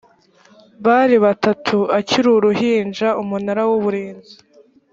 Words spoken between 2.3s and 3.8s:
uruhinja umunara